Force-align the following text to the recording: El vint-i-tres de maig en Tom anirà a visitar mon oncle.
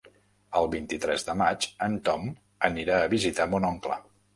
El 0.59 0.69
vint-i-tres 0.75 1.27
de 1.29 1.37
maig 1.43 1.69
en 1.91 2.01
Tom 2.11 2.27
anirà 2.73 3.01
a 3.05 3.17
visitar 3.17 3.51
mon 3.55 3.75
oncle. 3.75 4.05